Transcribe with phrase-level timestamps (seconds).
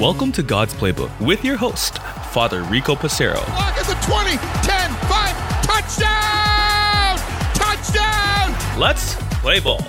[0.00, 1.98] Welcome to God's Playbook with your host,
[2.32, 3.36] Father Rico Passero.
[3.50, 7.18] Lock at the 20, 10, 5, touchdown!
[7.54, 8.80] Touchdown!
[8.80, 9.80] Let's play ball.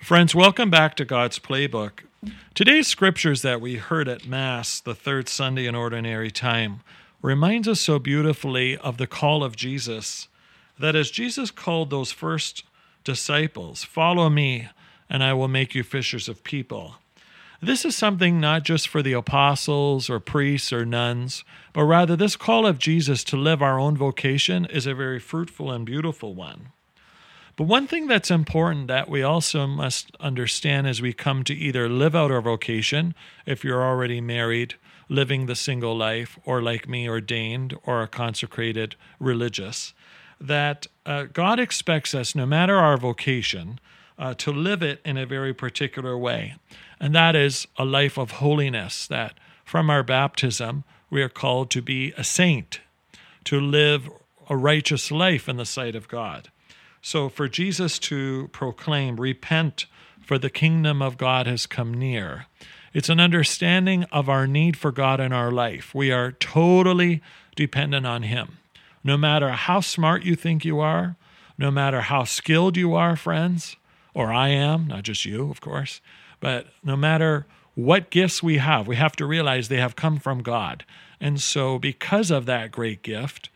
[0.00, 2.00] Friends, welcome back to God's Playbook.
[2.54, 6.80] Today's scriptures that we heard at Mass, the third Sunday in Ordinary Time,
[7.20, 10.28] reminds us so beautifully of the call of Jesus
[10.78, 12.64] that as Jesus called those first
[13.04, 14.68] disciples, Follow me,
[15.08, 16.96] and I will make you fishers of people.
[17.62, 21.44] This is something not just for the apostles or priests or nuns,
[21.74, 25.70] but rather this call of Jesus to live our own vocation is a very fruitful
[25.70, 26.68] and beautiful one.
[27.56, 31.86] But one thing that's important that we also must understand as we come to either
[31.86, 34.76] live out our vocation, if you're already married,
[35.10, 39.92] living the single life, or like me, ordained or a consecrated religious,
[40.40, 43.78] that uh, God expects us, no matter our vocation,
[44.18, 46.54] uh, to live it in a very particular way.
[46.98, 51.82] And that is a life of holiness, that from our baptism, we are called to
[51.82, 52.80] be a saint,
[53.44, 54.08] to live
[54.48, 56.50] a righteous life in the sight of God.
[57.02, 59.86] So, for Jesus to proclaim, repent,
[60.20, 62.46] for the kingdom of God has come near,
[62.92, 65.94] it's an understanding of our need for God in our life.
[65.94, 67.22] We are totally
[67.56, 68.58] dependent on Him.
[69.02, 71.16] No matter how smart you think you are,
[71.56, 73.76] no matter how skilled you are, friends,
[74.14, 76.00] or I am, not just you, of course,
[76.40, 80.42] but no matter what gifts we have, we have to realize they have come from
[80.42, 80.84] God.
[81.20, 83.50] And so, because of that great gift,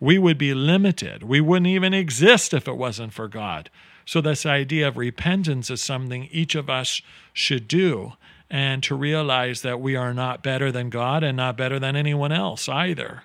[0.00, 1.22] we would be limited.
[1.22, 3.70] We wouldn't even exist if it wasn't for God.
[4.04, 8.14] So, this idea of repentance is something each of us should do,
[8.50, 12.32] and to realize that we are not better than God and not better than anyone
[12.32, 13.22] else either.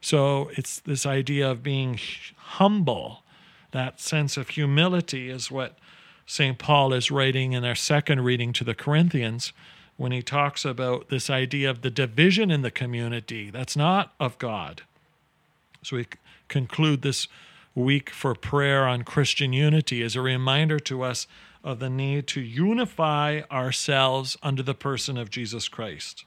[0.00, 1.98] So, it's this idea of being
[2.36, 3.22] humble,
[3.72, 5.78] that sense of humility is what
[6.26, 6.58] St.
[6.58, 9.52] Paul is writing in our second reading to the Corinthians
[9.96, 14.36] when he talks about this idea of the division in the community that's not of
[14.38, 14.82] God.
[15.82, 16.06] So we
[16.48, 17.28] conclude this
[17.74, 21.26] week for prayer on Christian unity as a reminder to us
[21.62, 26.24] of the need to unify ourselves under the person of Jesus Christ.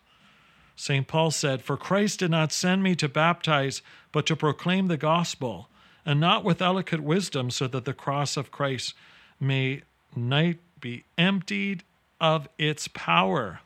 [0.79, 1.07] St.
[1.07, 3.81] Paul said, For Christ did not send me to baptize,
[4.13, 5.67] but to proclaim the gospel,
[6.05, 8.93] and not with eloquent wisdom, so that the cross of Christ
[9.41, 9.81] may
[10.15, 11.83] night be emptied
[12.21, 13.59] of its power.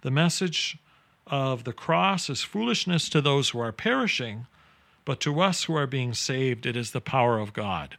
[0.00, 0.78] The message
[1.28, 4.46] of the cross is foolishness to those who are perishing
[5.04, 7.96] but to us who are being saved, it is the power of God.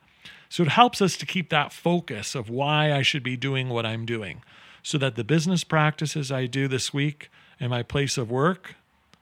[0.47, 3.83] So it helps us to keep that focus of why I should be doing what
[3.83, 4.43] I'm doing,
[4.83, 8.75] so that the business practices I do this week in my place of work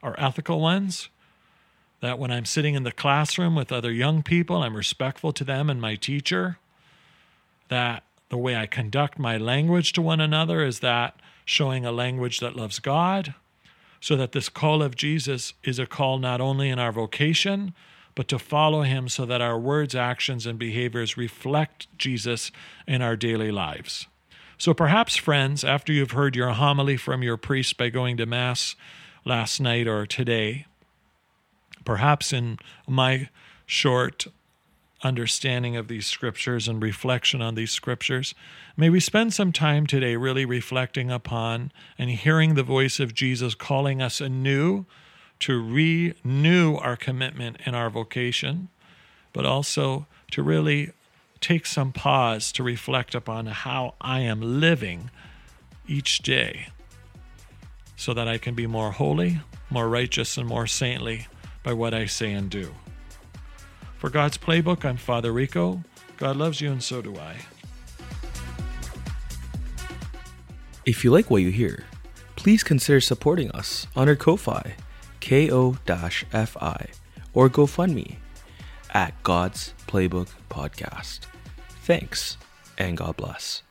[0.04, 1.10] are ethical ones.
[2.00, 5.70] That when I'm sitting in the classroom with other young people, I'm respectful to them
[5.70, 6.60] and my teacher.
[7.70, 12.40] That the way I conduct my language to one another is that showing a language
[12.40, 13.34] that loves God
[14.00, 17.74] so that this call of Jesus is a call not only in our vocation,
[18.16, 22.52] but to follow him so that our words, actions, and behaviors reflect Jesus
[22.88, 24.08] in our daily lives.
[24.60, 28.76] So perhaps, friends, after you've heard your homily from your priest by going to Mass
[29.24, 30.66] last night or today,
[31.86, 32.58] perhaps in
[32.88, 33.30] my
[33.68, 34.26] short
[35.04, 38.34] understanding of these scriptures and reflection on these scriptures.
[38.76, 43.54] May we spend some time today really reflecting upon and hearing the voice of Jesus
[43.54, 44.86] calling us anew
[45.40, 48.70] to renew our commitment in our vocation,
[49.34, 50.94] but also to really
[51.38, 55.10] take some pause to reflect upon how I am living
[55.88, 56.68] each day
[57.96, 61.28] so that I can be more holy, more righteous, and more saintly
[61.64, 62.74] by what I say and do.
[63.98, 65.84] For God's Playbook, I'm Father Rico.
[66.18, 67.38] God loves you, and so do I.
[70.86, 71.86] If you like what you hear,
[72.36, 74.76] please consider supporting us on our Ko-Fi,
[75.20, 76.88] ko-fi,
[77.34, 78.16] or GoFundMe
[78.98, 81.20] at God's Playbook Podcast.
[81.84, 82.36] Thanks,
[82.80, 83.62] and God bless.